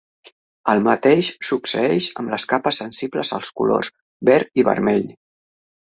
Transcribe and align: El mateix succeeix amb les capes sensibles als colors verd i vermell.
El 0.71 0.79
mateix 0.85 1.27
succeeix 1.49 2.09
amb 2.23 2.33
les 2.35 2.47
capes 2.53 2.81
sensibles 2.83 3.33
als 3.39 3.53
colors 3.61 3.93
verd 4.31 4.63
i 4.63 4.67
vermell. 4.71 5.05